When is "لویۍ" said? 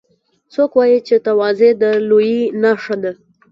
2.09-2.37